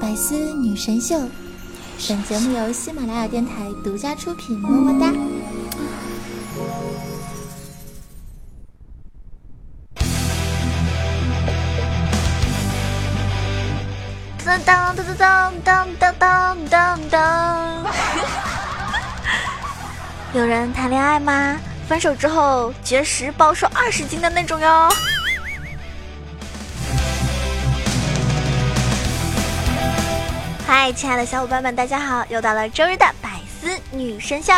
[0.00, 1.18] 百思女神秀，
[2.08, 5.12] 本节目由喜马拉雅电台独家出品，么么哒。
[14.44, 17.86] 当当当当当当当当当。
[20.34, 21.58] 有人谈恋爱吗？
[21.88, 24.88] 分手之后绝食暴瘦二十斤的那种哟。
[30.70, 32.22] 嗨，亲爱的小伙伴们，大家好！
[32.28, 33.06] 又到了周日的
[33.60, 34.52] 百思女神秀，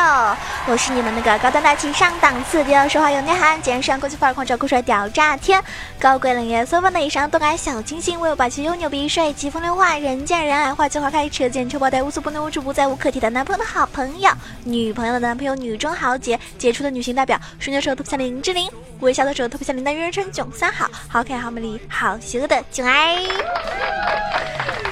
[0.67, 5.63] 我是你们那个高端大气上档次、低调奢华有内涵、简约国际范儿、狂拽酷帅屌炸天、
[5.99, 14.31] 高贵冷艳所有的以上动感小清新、威武霸气又牛逼、帅气风流话、人见人爱、花见花开、车见车爆胎、无所不能、无处不在、无可替代男朋友的好朋友、
[14.65, 18.69] 女朋友的男朋友、女中豪杰、杰出的女性代表、睡觉的时候特别像林志玲、
[19.01, 23.17] 微笑的时候特别像林黛玉、人称囧三好、好可爱、好美丽、好邪恶的囧儿。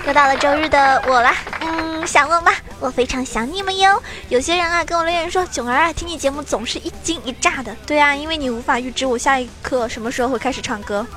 [0.07, 2.51] 又到了周日的我啦，嗯，想我吗？
[2.81, 3.98] 我非常想你们哟。
[4.29, 7.75] 有些人啊跟我留言说，囧儿啊，听你节目总是一惊一乍的。
[7.87, 11.07] 对啊，因为你无法预知我下一刻什么时候会开始唱歌。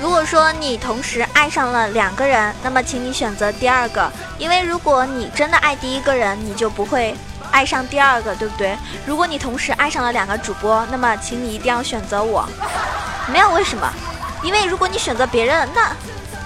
[0.00, 7.14] 如果说你同时爱上了两个人，那么请你选择第二个，因为如果你真的爱第一个人，你就不会
[7.52, 8.76] 爱上第二个，对不对？
[9.06, 12.48] 如果你同时爱上了两个主播，那么请你一定要选择我。
[13.30, 13.88] 没有为什么，
[14.42, 15.92] 因为如果你选择别人，那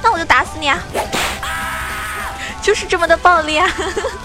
[0.03, 0.79] 那我就打死你啊！
[2.61, 3.67] 就是这么的暴力啊！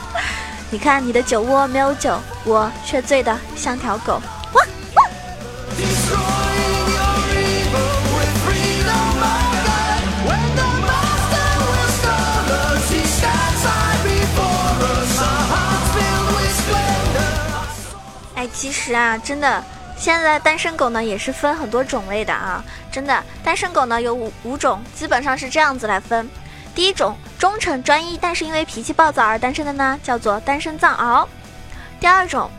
[0.70, 4.22] 你看你的酒窝没有酒，我却醉得像条狗。
[18.42, 19.64] 哎，其实啊，真的，
[19.96, 22.64] 现在单身狗呢也是分很多种类的啊。
[22.92, 26.28] 真的，单身狗呢有五五种，基本上是这样子来分。
[26.74, 31.28] 第一种，忠诚专一，但是因为脾气暴躁而单身的呢，叫做单身藏獒。
[32.00, 32.50] 第二种，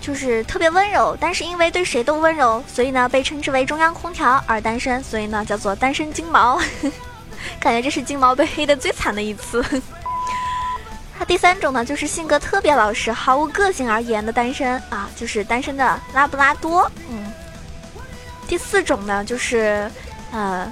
[0.00, 6.58] 就是特别温柔，但是因为对谁都温柔，所以呢被称之为中央空调而单身，所以呢叫做单身金毛。
[7.60, 9.62] 感觉这是金毛被黑的最惨的一次。
[11.24, 16.90] 第三种呢，就是性格特别老实、毫无个性而言的单身啊，就是单身的拉布拉多。
[17.10, 17.32] 嗯。
[18.48, 19.90] 第四种呢，就是
[20.30, 20.70] 呃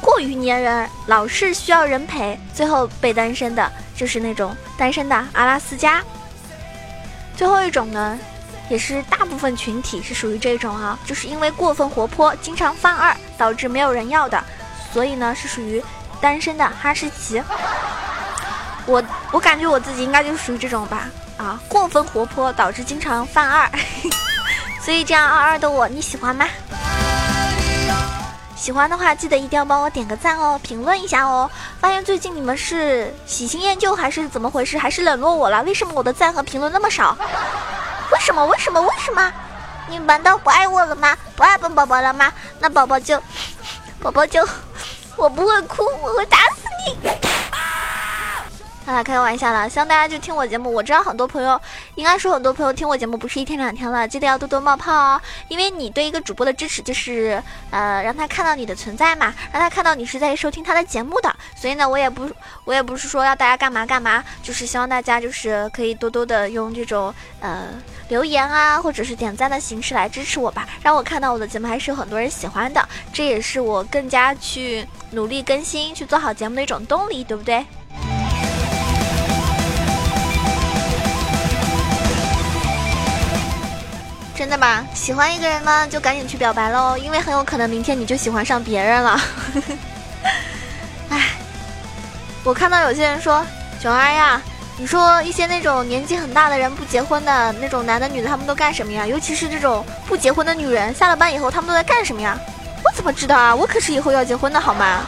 [0.00, 6.02] 过于粘人，老是需要人陪，最后被单身的，就是那种单身的阿拉斯加。
[7.36, 8.18] 最后一种呢，
[8.70, 14.42] 也是大部分群体是属于这种啊，就是因为过分活泼，经常犯二，导致没有人要的，
[14.92, 15.82] 所以呢是属于
[16.20, 17.42] 单身的哈士奇。
[18.86, 19.02] 我
[19.32, 23.70] 我感觉我自己应该就属于这种吧，啊，过分活泼导致经常犯二，
[24.82, 26.46] 所以这样二二的我你喜欢吗？
[28.56, 31.50] 喜欢的话记得一定要帮我点个赞哦，评论一下哦。
[31.80, 34.76] 发现最近你们是喜新厌旧还是怎么回事？
[34.76, 35.62] 还是冷落我了？
[35.62, 37.16] 为什么我的赞和评论那么少？
[38.12, 38.44] 为什么？
[38.44, 38.78] 为什么？
[38.82, 39.32] 为什么？
[39.88, 41.16] 你们难道不爱我了吗？
[41.34, 42.30] 不爱本宝宝了吗？
[42.58, 43.18] 那宝宝就，
[44.02, 44.46] 宝宝就，
[45.16, 47.29] 我不会哭，我会打死你。
[49.02, 50.72] 开个玩笑了，希望大家就听我节目。
[50.72, 51.58] 我知道很多朋友，
[51.94, 55.20] 应该说很多朋友听我节目不是一天两天了，记得要多多冒泡哦。
[55.48, 61.34] 因为你对一个主播的支持，就是呃让他看到你的存在嘛，让他看到你是在收听他的节目的。
[61.54, 62.30] 所以呢，我也不
[62.64, 67.68] 我也不是说要大家干嘛干嘛，就是希望大家就是可以多多的用这种呃
[68.08, 77.64] 留言啊，或者是点赞的形式来支持我吧，让我看到我的节目还是有很多人喜欢的，这也是我更加去努力更新、去做好节目的一种动力，对不对？
[84.40, 84.82] 真的吧？
[84.94, 89.20] 喜欢一个人呢，就赶紧去表白喽，因为很有可能明天你就喜欢上别人了。
[91.10, 91.32] 唉，
[92.42, 93.44] 我看到有些人说，
[93.78, 94.40] 九儿呀，
[94.78, 99.06] 你说一些那种年纪很大的人不结婚的那种男的女的，他们都干什么呀？
[99.06, 102.34] 尤其是这种不结婚的女人，下了班以后他们都在干什么呀？
[102.82, 103.54] 我怎么知道啊？
[103.54, 105.02] 我可是以后要结婚的好吗？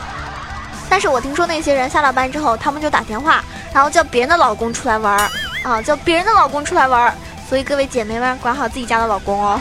[0.91, 3.43] 但是我听说那些人下了班之后，他们就打电话，
[3.73, 5.31] 然后叫别人的老公出来玩儿
[5.65, 7.15] 啊，叫别人的老公出来玩儿。
[7.53, 9.61] 所以各位姐妹们，管好自己家的老公哦。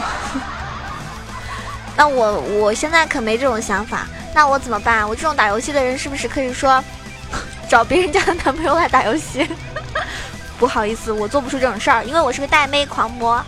[1.94, 5.06] 那我我现在可没这种想法，那我怎么办？
[5.06, 6.82] 我这种打游戏的人是不是可以说
[7.68, 9.46] 找别人家的男朋友来打游戏？
[10.58, 13.44] 不好意思，我做不出这种事儿，因为我是个带妹狂魔。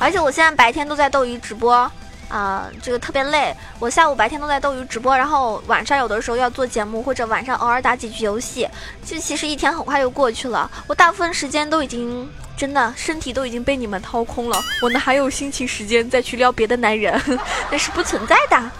[0.00, 1.88] 而且我现在白天都在斗鱼直播，
[2.28, 3.54] 啊，这个特别累。
[3.78, 8.68] 我下午白天都在斗鱼直播，然后晚上有的时候要做节目，或者晚上偶尔打几局游戏。
[9.04, 17.20] 这其实一天很快就过去了，我大部分时间都已经真的身体都已经被你们掏空了，我哪还有心情时间再去撩别的男人？
[17.70, 18.70] 那是不存在的。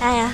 [0.00, 0.32] 哎呀，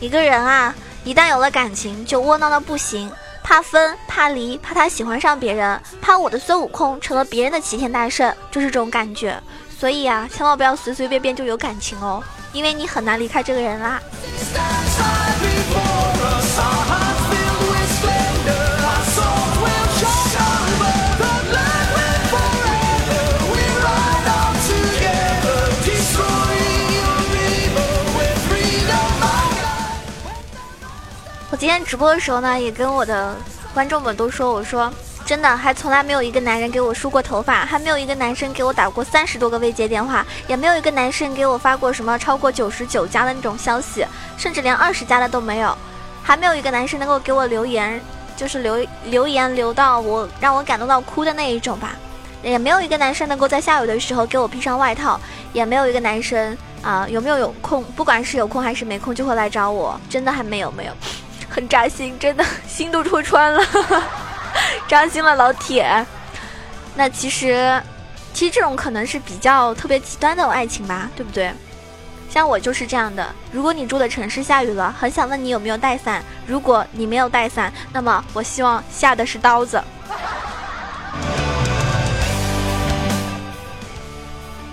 [0.00, 0.74] 一个人啊，
[1.04, 3.10] 一旦有了感情，就窝囊的不行。
[3.48, 9.42] 怕分，怕离，怕他喜欢上别人，怕我的孙悟空成了别人的齐天大圣，就是这种感觉。
[9.80, 12.22] 所以啊，千万不要随随便便就有感情哦，
[12.52, 13.98] 因为你很难离开这个人啦。
[31.50, 33.34] 我今天直播的时候呢，也跟我的
[33.72, 34.92] 观众们都说，我说
[35.24, 44.06] 真的，还从来没有一个男人给我梳过头发，还没有一个男生给我打过三十多个未接电话，也没有一个男生给我发过什么超过九十九加的那种消息，
[44.36, 45.74] 甚至连二十加的都没有，
[46.22, 47.98] 还没有一个男生能够给我留言，
[48.36, 51.92] 就是留留言留到我让我感动到哭的那一种吧，
[52.42, 55.18] 也没有一个男生能够在下雨的时候给我披上外套，
[55.54, 60.92] 也没有一个男生啊有没有有空，不管是有空还是没空就会来找我，真的还没有没有。
[61.58, 63.60] 很扎心，真的心都戳穿了，
[64.86, 66.06] 扎心了，老铁。
[66.94, 67.82] 那其实，
[68.32, 71.52] 其实这种可能是比较特别极端的爱情吧，对不对？
[72.30, 73.34] 像我就是这样的。
[73.50, 76.22] 如果你住的城市下雨了，很想问你有没有带伞。
[76.46, 79.82] 如果你没有带伞，那么我希望下的是刀子。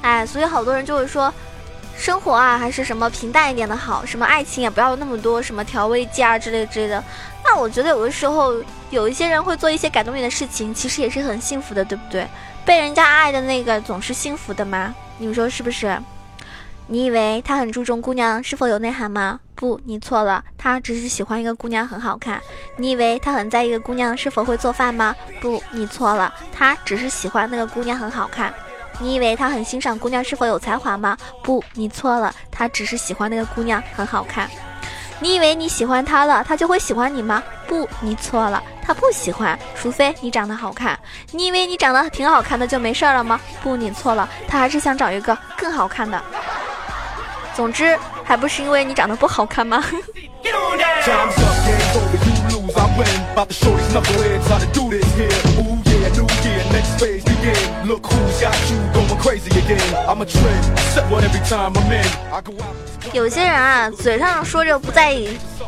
[0.03, 1.33] 哎，所以好多人就会说。
[1.97, 7.03] 生活啊，还是什么平淡一点的好，什么爱情也不要那么多什么调味剂啊之类之类的。
[7.43, 8.53] 那我觉得有的时候
[8.89, 12.27] 有一些人会做一些感动你的事情，其实也是很幸福的，对不对？
[12.65, 14.93] 被人家爱的那个总是幸福的吗？
[15.17, 15.97] 你们说是不是？
[16.87, 19.39] 你以为他很注重姑娘是否有内涵吗？
[19.55, 22.39] 不，你错了，他只是喜欢一个姑娘很好看。
[22.77, 25.15] 你以为他很在意一个姑娘是否会做饭吗？
[25.39, 28.53] 不，你错了，他只是喜欢那个姑娘很好看。
[28.99, 31.17] 你以为他很欣赏姑娘是否有才华吗？
[31.43, 34.49] 不，你错了，他只是喜欢那个姑娘很好看。
[35.19, 37.41] 你以为你喜欢他了，他就会喜欢你吗？
[37.67, 40.97] 不，你错了，他不喜欢，除非你长得好看。
[41.31, 43.39] 你以为你长得挺好看的就没事了吗？
[43.61, 46.21] 不，你错了，他还是想找一个更好看的。
[47.55, 49.83] 总之，还不是因为你长得不好看吗？
[63.13, 65.15] 有些人啊，嘴上说着不再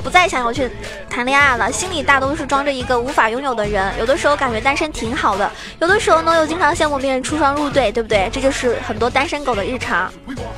[0.03, 0.69] 不再想要去
[1.09, 3.94] 谈恋爱了，心里大都是装着一个无法拥有的人。
[4.00, 8.30] 有的时候感觉单身挺好的，有的时候呢又经常羡慕别人出双入对，对不对？
[8.31, 10.12] 这就是很多单身狗的日常，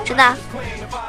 [0.05, 0.35] 真的。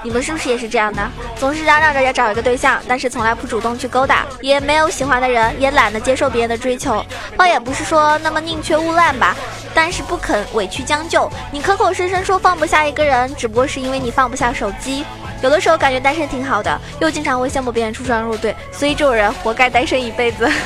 [0.03, 1.06] 你们是不是也是这样的？
[1.37, 7.05] 总是嚷嚷着要找一个对象，但是从来不主动去勾搭，也没有喜欢的人，也懒得接受别人的追求。
[7.37, 9.37] 倒也不是说那么宁缺毋滥吧，
[9.75, 11.31] 但是不肯委屈将就。
[11.50, 15.05] 你口口声声说放不下一个人，只不过是因为你放不下手机。
[15.43, 20.50] 有的时候感觉单身挺好的，又经常会羡慕别人出双入对，所以这种人活该单身一辈子。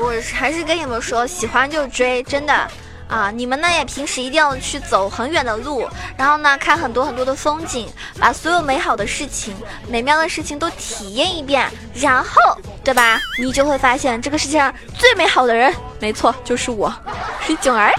[0.00, 2.70] 我还是跟你们说，喜欢就追，真的
[3.08, 3.30] 啊！
[3.30, 7.88] 你们呢也平时一定要去走很远的路，然后呢看很多很多的风景，
[8.20, 9.56] 把所有美好的事情、
[9.88, 13.18] 美妙的事情都体验一遍，然后，对吧？
[13.38, 16.94] 你就会发现这个世界上最美好的人，没错，就是我，
[17.62, 17.92] 囧儿。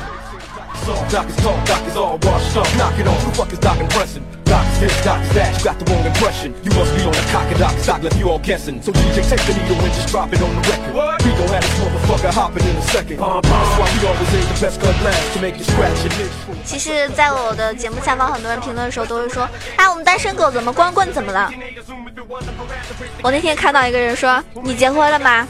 [16.66, 21.52] 其实，在我的节目下方，很多人评论的时候都会说：“哎，我们单身狗怎么光棍怎么了？”
[23.22, 25.48] 我那天看到一个人说：“你结婚了吗？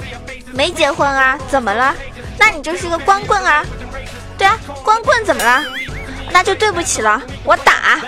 [0.54, 1.38] 没结婚啊？
[1.48, 1.96] 怎么了？
[2.38, 3.64] 那你就是个光棍啊？
[4.40, 5.64] 对啊，光棍怎么了？
[6.32, 8.00] 那就对不起了，我打。”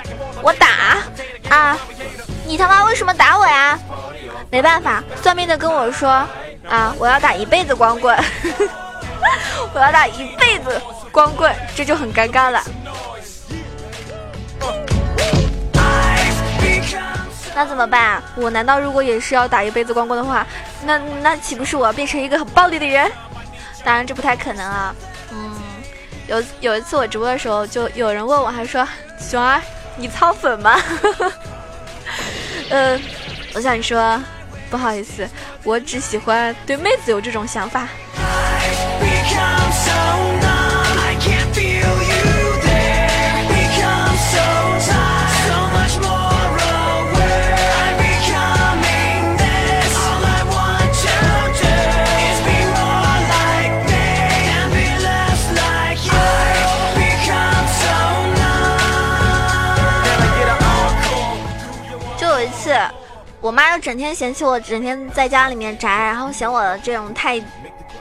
[0.44, 0.98] 我打
[1.56, 1.78] 啊！
[2.48, 3.78] 你他妈为什么打我呀？
[4.50, 6.10] 没办法，算命的跟我说
[6.68, 8.18] 啊，我要打一辈子光棍，
[9.72, 12.64] 我要打一辈子光棍，这就很尴尬了。
[17.54, 18.20] 那怎么办？
[18.36, 20.44] 我难道如果也是要打一辈子光棍的话，
[20.86, 23.12] 那那岂不是我要变成一个很暴力的人？
[23.84, 24.96] 当然这不太可能啊。
[26.28, 28.88] 有有一次我直播的时候，就有人问我，还说
[29.20, 29.62] 熊儿，
[29.98, 30.80] 你操粉吗？
[32.70, 33.02] 嗯，
[33.54, 34.22] 我想说，
[34.70, 35.28] 不好意思，
[35.64, 37.88] 我只喜欢对妹子有这种想法。
[63.42, 67.42] 我妈就整天嫌弃我，整天在家里面宅，然后嫌我这种太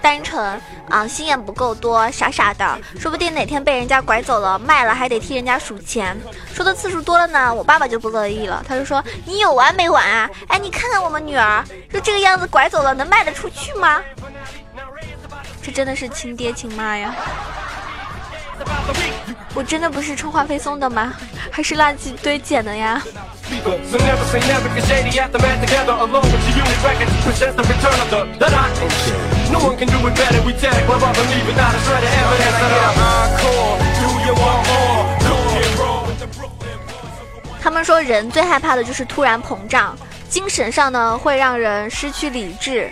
[0.02, 6.14] 单纯啊，心眼不够多，傻傻的，说不定哪天被人家拐走了，卖了还得替人家数钱。
[6.52, 10.28] 说的次数多了呢，我爸爸就不乐意了，他就说你有完没完啊？
[10.49, 14.02] 哎，你看看我们女儿，就这个样子拐走了，能卖得出去吗？
[15.62, 17.14] 这真的是亲爹亲妈呀！
[19.54, 21.14] 我真的不是充话费送的吗？
[21.50, 23.02] 还是垃圾堆捡的呀？
[37.62, 39.97] 他们说人最害怕的就是突然膨胀，
[40.28, 42.90] 精神上呢会让人失去理智，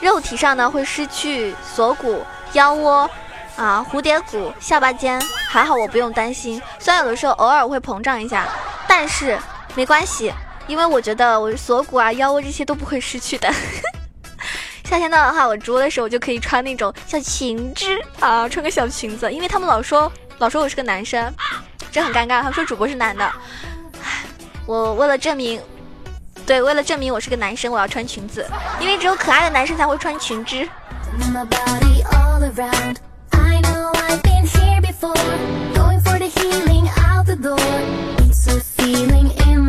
[0.00, 3.08] 肉体上呢会失去锁骨、腰窝。
[3.56, 6.62] 啊，蝴蝶骨、下巴尖，还好我不用担心。
[6.78, 8.48] 虽然有的时候偶尔会膨胀一下，
[8.88, 9.38] 但是
[9.74, 10.32] 没关系，
[10.66, 13.52] 因为我觉得我锁骨啊、腰窝这些都不会失去的。
[14.84, 17.86] 夏天到的话，我直播的时候就可以穿那种小裙子
[18.18, 21.32] 啊，穿个小裙子，因为他们老说老说我是个男生，
[21.92, 22.42] 这很尴尬。
[22.42, 23.32] 他们说主播是男的，
[24.66, 25.62] 我为了证明，
[26.44, 28.44] 对，为了证明我是个男生，我要穿裙子，
[28.80, 30.68] 因为只有可爱的男生才会穿裙子。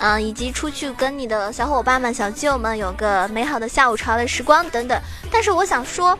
[0.00, 4.98] 嗯，以及出去跟你的小伙伴们、小基友们有个美好的下午茶的时光等等。
[5.30, 6.18] 但是我想说，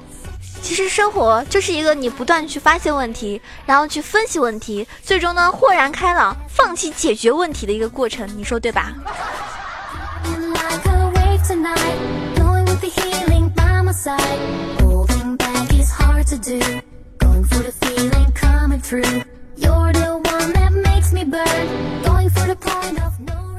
[0.62, 8.28] 其实生活就是一个你不断去发现问题，然后去分析问题，最终呢豁然开朗，放弃解决问题的一个过程。
[8.36, 8.92] 你说对吧？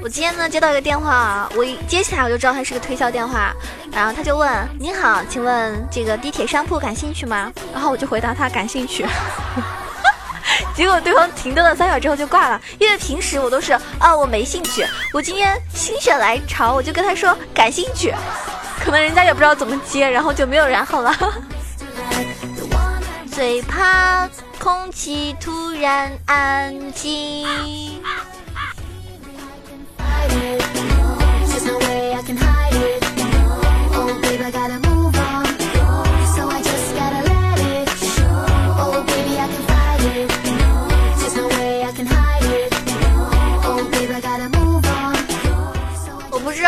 [0.03, 3.53] 我今天呢接到一个电话，我一接起来我就知道他是个推销电话，
[3.91, 9.05] 然后他就问：“您好，请问这个地铁商铺感兴趣吗？”然后我就回答他感兴趣，
[10.75, 18.12] 结果对方停顿了三秒之后就挂了，因为平时我都是啊我没兴趣，我今天心血来潮我就跟他说感兴趣，
[18.84, 21.15] 可能人家也不知道怎么接，然后就没有然后了。
[23.31, 24.27] 最怕
[24.60, 27.48] 空气突然安静。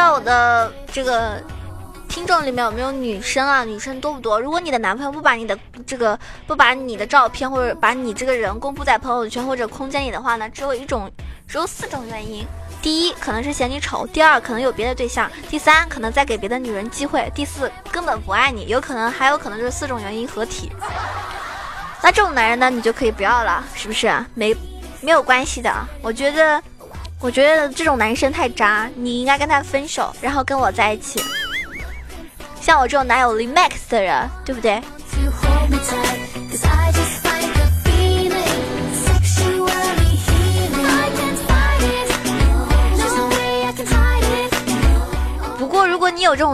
[0.03, 1.41] 道我的这个。
[2.09, 3.63] 听众里面有没有女生啊？
[3.63, 4.39] 女生多不多？
[4.39, 5.57] 如果你的男朋友不把你的
[5.87, 10.47] 这个不把你的照片或者把你这个人公布在朋友圈或者空间里的话呢？
[10.47, 11.11] 只有一种，
[11.47, 12.45] 只有四种原因：
[12.83, 18.67] 第一，可能是嫌你丑；第二，可能有别的对象；第三，可能在给别的女人机会；第四，根本不爱你。
[18.67, 20.71] 有可能，还有可能就是四种原因合体。
[22.03, 24.13] 那这种男人呢，你就可以不要了，是不是？
[24.35, 24.55] 没
[25.01, 25.73] 没有关系的。
[26.03, 26.61] 我觉得，
[27.23, 31.23] 我觉得这种男生太渣，你应该跟他分手，然后跟我在一起。
[32.59, 34.81] 像我这种男友力 max 的人，对不对？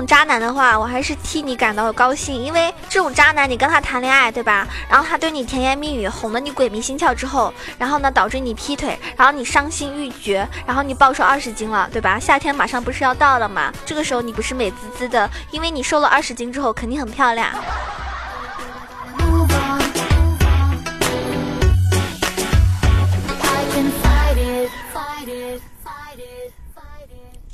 [0.05, 4.67] 渣男的话，我还是替你感到高兴，因为这种渣男，你跟他谈恋爱，对吧？
[4.89, 12.19] 然后他对你甜言蜜语，哄得你鬼迷心窍之后，然后呢导致你劈腿，然后你伤心欲绝，然后你暴瘦二十斤了，对吧？
[12.19, 13.71] 夏天马上不是要到了吗？
[13.85, 17.49] 这个时候你不是美滋滋的，因为你瘦了二十斤之后肯定很漂亮。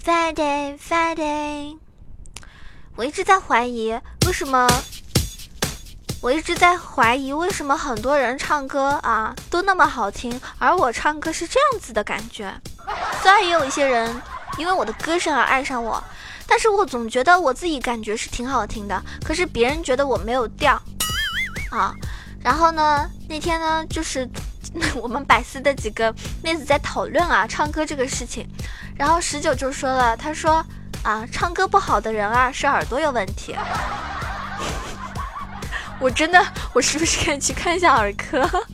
[0.05, 1.54] Fighting fighting。
[2.95, 3.91] 我一直在怀疑
[4.25, 4.65] 为什么，
[6.21, 12.53] 我一直在怀疑为什么很多人唱歌啊都那么好听，而我唱歌是这样子的感觉。
[13.21, 14.15] 虽然也有一些人
[14.57, 16.01] 因为我的歌声而爱上我，
[16.47, 20.81] 但是我总觉得我自己感觉是挺好听的，可是别人觉得我没有调
[21.71, 21.93] 啊。
[22.41, 24.29] 然后呢，那天呢，就是
[24.95, 28.47] 我们百思的几个妹子在讨论啊唱歌这个事情，
[28.95, 30.65] 然后十九就说了，他说
[31.05, 33.55] 啊，唱歌不好的人啊是耳朵有问题。
[36.01, 36.43] 我真的，
[36.73, 38.41] 我是不是可以去看一下耳科？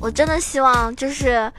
[0.00, 1.52] 我真的希望就是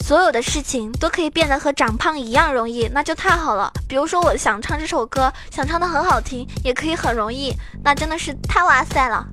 [0.00, 3.72] 所有的事情都可以变得和长胖一样容易，那就太好了。
[3.88, 9.26] 比如说，我想唱这首歌，想唱的很好听，也可以很容易，那真的是太哇塞了。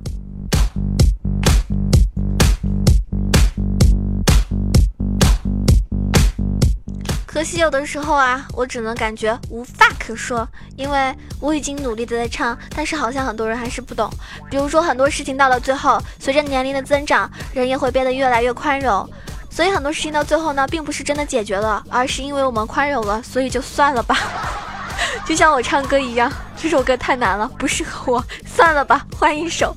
[7.34, 14.08] 可惜有的时候啊，我只能感觉无话可说，因为我已经努力的在唱，但是好像很多人还是不懂。
[14.48, 19.10] 比如说很多事情到了最后，随着年龄的增长，人也会变得越来越宽容，
[19.50, 24.16] 所以很多事情到最后呢，并不是真的解决了，而是因为我们宽容了，所以就算了吧。
[25.26, 29.76] 就像我唱歌一样，这首歌太难了，不适合我，算了吧，换一首。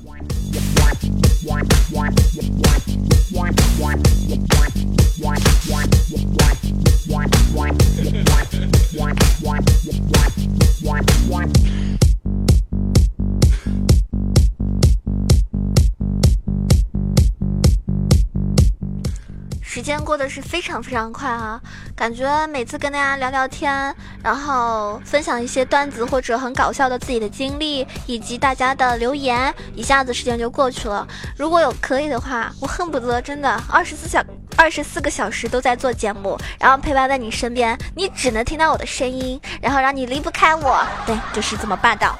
[19.62, 21.58] 时间过得是非常非常快啊，
[21.94, 31.06] 感觉每次跟大家聊聊天，然后分享一些段子或者很搞笑的自己的经历，以及大家的留言，一下子时间就过去了。
[31.36, 34.22] 如果有可以的话，我恨不得真的二十四小
[34.58, 40.84] 二十四个小时都在做节目，然后陪伴在你身边，你只能听到我的声音，然后让你离不开我。
[41.06, 42.18] 对，就是这么霸道。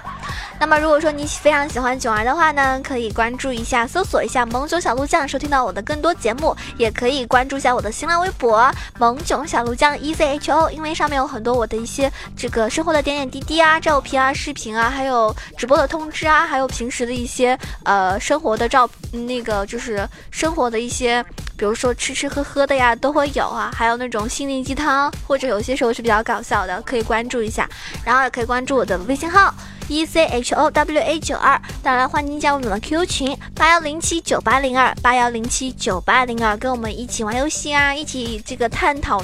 [0.61, 6.57] 那么，如果说你非常喜欢囧儿的话呢，可以关注一下，搜索一下“萌囧小鹿酱”，收听到我的更多节目。
[6.77, 21.25] 也可以关注一下我的新浪微博“萌囧小鹿酱 E Z H O”，因为上面有很多我的一些这个生活的点点滴滴啊、照片啊、视频啊，还有直播的通知啊，还有平时的一些呃生活的照，那个就是生活的一些，
[21.57, 23.71] 比如说吃吃喝喝的呀，都会有啊。
[23.75, 27.69] 还有那种心灵鸡汤，或者有些时候是比较搞笑的，可以关注一下。
[28.05, 29.55] 然后也可以关注我的微信号。
[29.89, 39.23] E c h o w a 九二，当然欢迎加入我们的 QQ 群八幺零七九八零二八幺零七九八零二，跟我们一起玩游戏啊，一起这个探讨，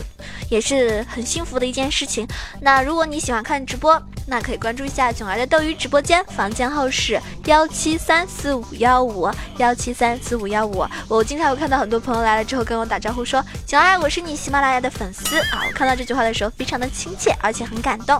[0.49, 2.27] 也是很幸福的一件事情。
[2.61, 10.87] 那如果你喜欢看直播，那可以关注一下囧儿的斗鱼直播间，房间号是幺七三四五幺五幺七三四五幺五。
[11.09, 18.19] 我经常会看到很多朋友来了之后跟我打招呼说：“囧儿，我是你喜马拉雅的粉丝啊！”我看到这句话的时候非常的亲切，而且很感动。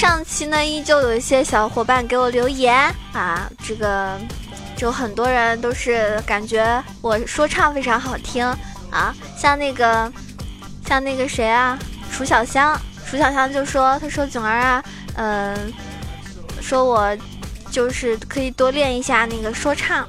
[0.00, 2.74] 上期呢，依旧有一些小伙伴给我留言
[3.12, 4.18] 啊，这个
[4.74, 8.42] 就很多人都是感觉我说唱非常好听
[8.90, 10.10] 啊，像那个
[10.86, 11.78] 像那个谁啊，
[12.10, 14.82] 楚小香，楚小香就说，他说囧儿啊，
[15.16, 15.70] 嗯，
[16.62, 17.14] 说我
[17.70, 20.08] 就是可以多练一下那个说唱，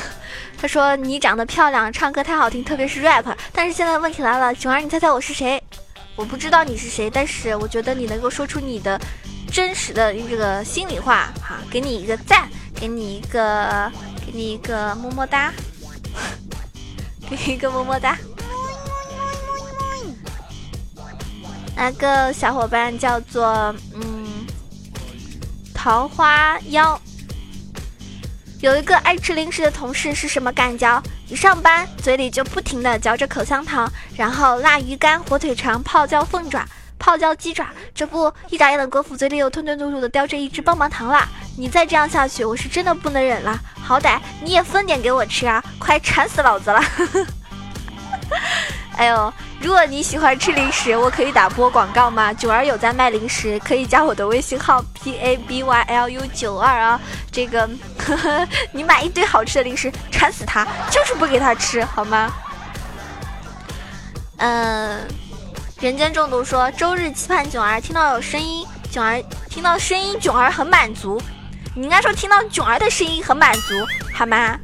[0.60, 3.24] 他说你长得漂亮，唱歌太好听，特别是 rap，
[3.54, 5.62] 但是现在问题来了，囧儿，你猜猜我是谁？
[6.20, 9.00] 我不知道你是谁，但是我觉得你能够说出你的
[9.50, 13.90] 真实的这个心里话，哈，给你一个赞，给你一个，
[14.26, 15.50] 给你一个么么哒，
[17.26, 18.18] 给你一个么么哒。
[21.74, 24.44] 那个小伙伴叫做嗯
[25.72, 27.00] 桃花妖。
[28.60, 31.02] 有一个爱吃零食的同事是什么感觉？
[31.30, 36.66] 一上班嘴里就不停的嚼着口香糖，然后辣鱼干、火腿肠、泡椒凤爪、
[36.98, 41.28] 泡椒鸡爪，这不一眨眼的功夫，嘴里又吞吞吐吐的叼着一只棒棒糖啦！
[41.56, 43.56] 你再这样下去，我是真的不能忍了。
[43.80, 45.62] 好歹你也分点给我吃啊！
[45.78, 46.82] 快馋死老子了！
[48.96, 52.32] 哎呦，如果你喜欢吃零食，我可以打播广告吗？
[52.34, 57.00] 九儿有在卖零食，可以加我的微信号 p a b y l u 九二啊。
[57.32, 62.30] 这个，呵呵，你买一堆好吃的零食，馋死他，就是不给他吃，好吗？
[64.36, 65.06] 嗯，
[65.80, 71.20] 人间中毒说周日期盼囧儿听到有声音，囧儿听到声音，囧儿很满足。
[71.74, 73.74] 你应该说听到囧儿的声音很满足，
[74.12, 74.58] 好吗？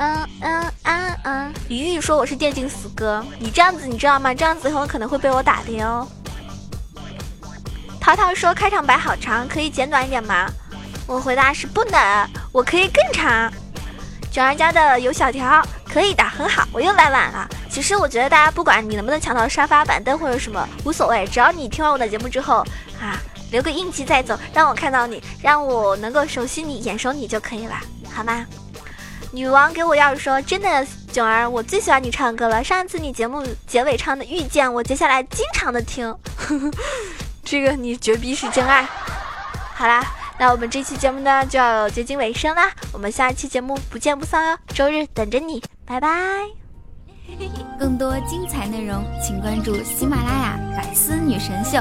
[0.00, 0.72] 嗯嗯。
[0.82, 1.52] 安安。
[1.68, 4.34] 雨雨说我是电竞死哥，你这样子你知道吗？
[4.34, 6.08] 这样子很有可能会被我打的哟。
[8.00, 10.50] 淘淘说开场白好长，可以简短一点吗？
[11.06, 13.52] 我回答是不能，我可以更长。
[14.32, 16.66] 九儿家的有小条，可以的，很好。
[16.72, 17.46] 我又来晚了。
[17.68, 22.64] 其实我觉得大家不管你能不能抢到沙发板凳或者什么无所谓，只要你听完我的节目之后
[23.00, 27.74] 啊，留个印记再走，让我看到你，让我能够熟悉你，眼熟你就可以了，
[28.14, 28.46] 好吗？
[29.32, 32.64] 女王给我钥匙说：“真的，囧儿，我最喜欢你唱歌了。
[32.64, 36.12] 上一次你节目结尾唱的《遇见》，我接下来经常的听。
[37.44, 38.82] 这个你绝逼是真爱。
[39.74, 40.04] 好啦，
[40.38, 46.08] 那我们这期节目呢就要接近尾声啦，我们下一期节目不见不散哦，周日等着你，拜拜。
[47.78, 51.78] 更多精彩内容，请关注喜马拉雅《百思女神秀》。